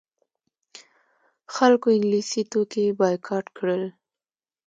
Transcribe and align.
خلکو 1.53 1.87
انګلیسي 1.95 2.41
توکي 2.51 2.85
بایکاټ 2.99 3.45
کړل. 3.57 3.83